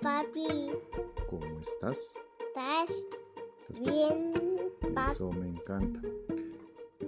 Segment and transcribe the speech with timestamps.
[0.00, 0.72] papi.
[1.28, 2.18] ¿Cómo estás?
[2.48, 3.04] ¿Estás
[3.60, 4.32] ¿Estás bien,
[4.94, 5.10] papi?
[5.12, 6.00] Eso me encanta.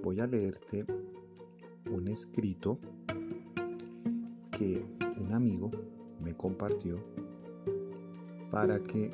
[0.02, 0.84] Voy a leerte
[1.91, 2.78] un escrito
[4.50, 4.84] que
[5.18, 5.70] un amigo
[6.20, 6.98] me compartió
[8.50, 9.12] para que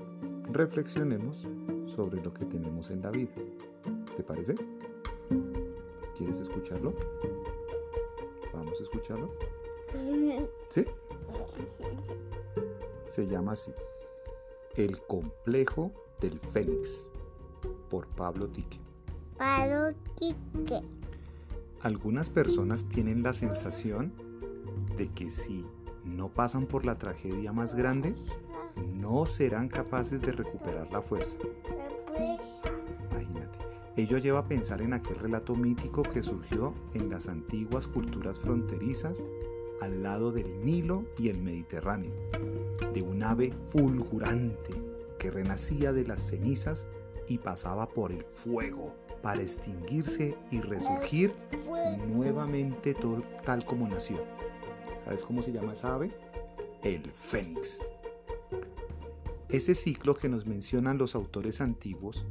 [0.50, 1.46] reflexionemos
[1.86, 3.34] sobre lo que tenemos en la vida.
[4.16, 4.54] ¿Te parece?
[6.16, 6.94] ¿Quieres escucharlo?
[8.52, 9.30] Vamos a escucharlo.
[10.68, 10.84] ¿Sí?
[13.12, 13.74] Se llama así.
[14.74, 17.06] El complejo del Fénix
[17.90, 18.80] por Pablo Tique.
[19.36, 20.80] Palo tique.
[21.82, 24.14] Algunas personas tienen la sensación
[24.96, 25.62] de que si
[26.06, 28.14] no pasan por la tragedia más grande,
[28.94, 31.36] no serán capaces de recuperar la fuerza.
[33.10, 33.58] Imagínate.
[33.94, 39.22] Ello lleva a pensar en aquel relato mítico que surgió en las antiguas culturas fronterizas
[39.82, 42.12] al lado del Nilo y el Mediterráneo,
[42.94, 44.72] de un ave fulgurante
[45.18, 46.88] que renacía de las cenizas
[47.26, 51.32] y pasaba por el fuego para extinguirse y resurgir
[52.08, 52.96] nuevamente
[53.44, 54.22] tal como nació.
[55.04, 56.12] ¿Sabes cómo se llama esa ave?
[56.82, 57.80] El fénix.
[59.48, 62.24] Ese ciclo que nos mencionan los autores antiguos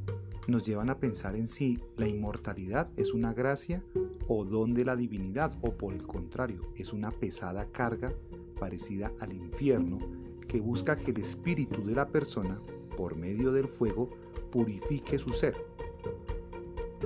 [0.47, 3.83] nos llevan a pensar en si la inmortalidad es una gracia
[4.27, 8.14] o don de la divinidad o por el contrario es una pesada carga
[8.59, 10.00] parecida al infierno
[10.47, 12.61] que busca que el espíritu de la persona
[12.97, 14.09] por medio del fuego
[14.52, 15.55] purifique su ser.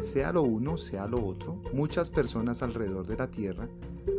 [0.02, 3.69] Sea lo uno, sea lo otro, muchas personas alrededor de la Tierra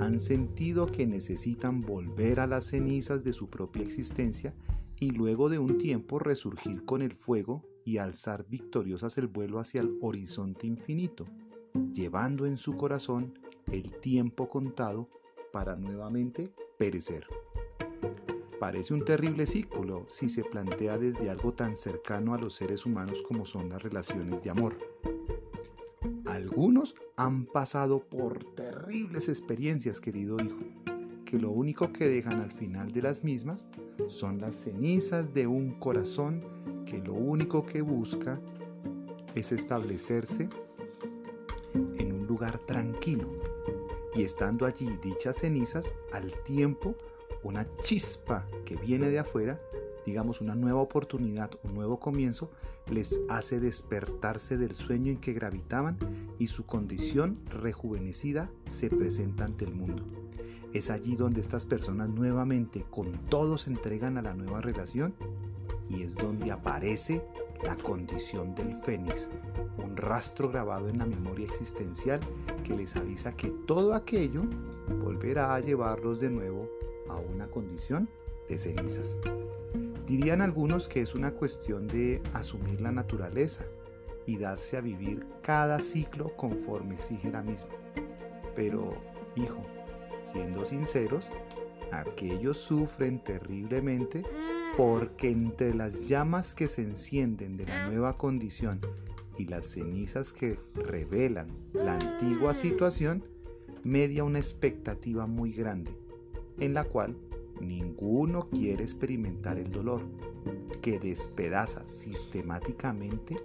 [0.01, 4.55] han sentido que necesitan volver a las cenizas de su propia existencia
[4.99, 9.83] y luego de un tiempo resurgir con el fuego y alzar victoriosas el vuelo hacia
[9.83, 11.27] el horizonte infinito,
[11.93, 13.39] llevando en su corazón
[13.71, 15.09] el tiempo contado
[15.53, 17.27] para nuevamente perecer.
[18.61, 23.23] Parece un terrible círculo si se plantea desde algo tan cercano a los seres humanos
[23.23, 24.77] como son las relaciones de amor.
[26.25, 30.59] Algunos han pasado por terribles experiencias, querido hijo,
[31.25, 33.69] que lo único que dejan al final de las mismas
[34.09, 36.43] son las cenizas de un corazón
[36.87, 38.41] que lo único que busca
[39.35, 40.49] es establecerse
[42.37, 43.31] lugar tranquilo
[44.15, 46.95] y estando allí dichas cenizas al tiempo
[47.43, 49.59] una chispa que viene de afuera,
[50.05, 52.51] digamos una nueva oportunidad, un nuevo comienzo,
[52.91, 55.97] les hace despertarse del sueño en que gravitaban
[56.39, 60.05] y su condición rejuvenecida se presenta ante el mundo.
[60.75, 65.15] Es allí donde estas personas nuevamente con todo se entregan a la nueva relación
[65.89, 67.23] y es donde aparece
[67.65, 69.31] la condición del fénix,
[69.79, 72.21] un rastro grabado en la memoria existencial
[72.65, 74.43] que les avisa que todo aquello
[75.03, 76.69] volverá a llevarlos de nuevo
[77.09, 78.09] a una condición
[78.49, 79.19] de cenizas.
[80.07, 83.65] Dirían algunos que es una cuestión de asumir la naturaleza
[84.27, 87.75] y darse a vivir cada ciclo conforme exige la misma.
[88.55, 88.91] Pero,
[89.35, 89.63] hijo,
[90.23, 91.27] siendo sinceros,
[91.93, 94.23] aquellos sufren terriblemente
[94.77, 98.81] porque entre las llamas que se encienden de la nueva condición
[99.39, 103.25] y las cenizas que revelan la antigua situación,
[103.85, 105.93] media una expectativa muy grande,
[106.59, 107.17] en la cual
[107.61, 110.03] ninguno quiere experimentar el dolor,
[110.83, 113.37] que despedaza sistemáticamente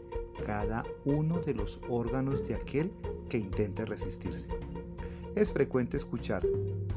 [0.46, 2.92] cada uno de los órganos de aquel
[3.30, 4.50] que intente resistirse.
[5.36, 6.46] Es frecuente escuchar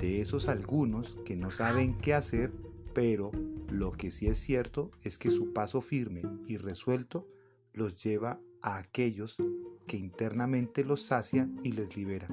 [0.05, 2.53] de esos algunos que no saben qué hacer,
[2.93, 3.31] pero
[3.71, 7.27] lo que sí es cierto es que su paso firme y resuelto
[7.73, 9.39] los lleva a aquellos
[9.87, 12.29] que internamente los sacia y les libera.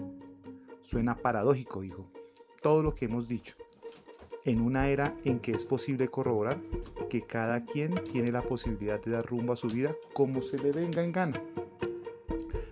[0.81, 2.11] Suena paradójico, hijo,
[2.61, 3.55] todo lo que hemos dicho,
[4.43, 6.59] en una era en que es posible corroborar
[7.09, 10.73] que cada quien tiene la posibilidad de dar rumbo a su vida como se le
[10.73, 11.41] venga en gana.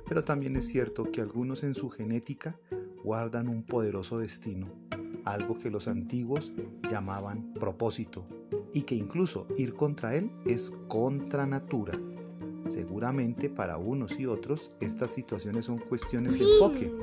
[0.09, 2.59] Pero también es cierto que algunos en su genética
[3.03, 4.67] guardan un poderoso destino,
[5.31, 6.51] algo que los antiguos
[6.89, 8.25] llamaban propósito,
[8.73, 11.93] y que incluso ir contra él es contra natura.
[12.67, 16.93] Seguramente para unos y otros estas situaciones son cuestiones de enfoque.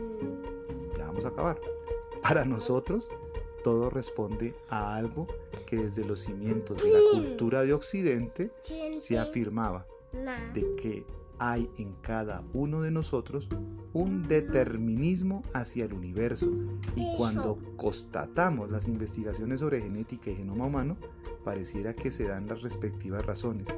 [0.96, 1.58] Ya vamos a acabar.
[2.23, 3.11] Para nosotros
[3.64, 5.26] todo responde a algo
[5.67, 9.87] que desde los cimientos de la cultura de Occidente se afirmaba
[10.55, 11.05] de que
[11.38, 13.49] hay en cada uno de nosotros
[13.93, 16.49] un determinismo hacia el universo
[16.94, 20.97] y cuando constatamos las investigaciones sobre genética y genoma humano
[21.44, 23.69] pareciera que se dan las respectivas razones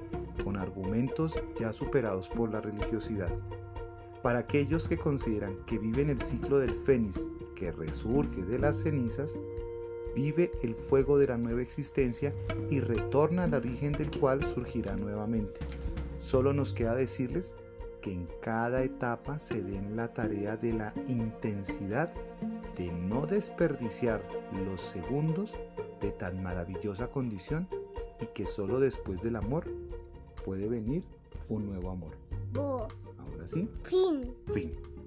[0.43, 3.31] con argumentos ya superados por la religiosidad.
[4.23, 9.39] Para aquellos que consideran que viven el ciclo del fénix que resurge de las cenizas,
[10.15, 12.33] vive el fuego de la nueva existencia
[12.71, 15.61] y retorna al origen del cual surgirá nuevamente.
[16.21, 17.55] Solo nos queda decirles
[18.01, 22.13] que en cada etapa se den la tarea de la intensidad
[22.77, 24.23] de no desperdiciar
[24.67, 25.53] los segundos
[26.01, 27.69] de tan maravillosa condición
[28.21, 29.65] y que solo después del amor
[30.45, 31.03] puede venir
[31.49, 32.13] un nuevo amor.
[32.57, 34.35] Ahora sí, Fin.
[34.53, 34.98] fin.